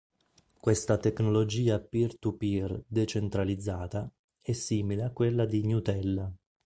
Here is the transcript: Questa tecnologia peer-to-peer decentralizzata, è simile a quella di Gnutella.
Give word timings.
Questa 0.59 0.97
tecnologia 0.97 1.79
peer-to-peer 1.79 2.85
decentralizzata, 2.87 4.11
è 4.39 4.51
simile 4.51 5.03
a 5.03 5.11
quella 5.11 5.45
di 5.45 5.63
Gnutella. 5.63 6.33